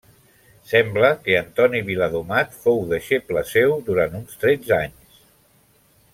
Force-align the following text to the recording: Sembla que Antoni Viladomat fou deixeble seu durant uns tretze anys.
Sembla 0.69 1.11
que 1.27 1.35
Antoni 1.41 1.81
Viladomat 1.89 2.57
fou 2.65 2.81
deixeble 2.95 3.45
seu 3.51 3.77
durant 3.91 4.19
uns 4.23 4.43
tretze 4.45 4.77
anys. 4.81 5.23